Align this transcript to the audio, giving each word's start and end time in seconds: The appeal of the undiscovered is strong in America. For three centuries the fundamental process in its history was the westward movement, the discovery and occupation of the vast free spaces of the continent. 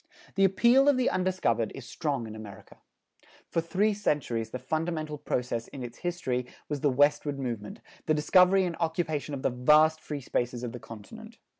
The 0.33 0.45
appeal 0.45 0.89
of 0.89 0.97
the 0.97 1.11
undiscovered 1.11 1.71
is 1.75 1.85
strong 1.87 2.25
in 2.25 2.35
America. 2.35 2.77
For 3.51 3.61
three 3.61 3.93
centuries 3.93 4.49
the 4.49 4.57
fundamental 4.57 5.19
process 5.19 5.67
in 5.67 5.83
its 5.83 5.99
history 5.99 6.47
was 6.67 6.79
the 6.79 6.89
westward 6.89 7.37
movement, 7.37 7.81
the 8.07 8.15
discovery 8.15 8.65
and 8.65 8.75
occupation 8.77 9.35
of 9.35 9.43
the 9.43 9.51
vast 9.51 10.01
free 10.01 10.21
spaces 10.21 10.63
of 10.63 10.71
the 10.71 10.79
continent. 10.79 11.37